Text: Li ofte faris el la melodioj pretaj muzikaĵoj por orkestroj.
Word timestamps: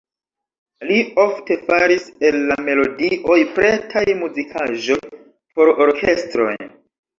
Li 0.91 0.95
ofte 1.23 1.57
faris 1.67 2.07
el 2.29 2.39
la 2.53 2.57
melodioj 2.71 3.37
pretaj 3.59 4.05
muzikaĵoj 4.25 4.99
por 5.15 5.73
orkestroj. 5.89 6.53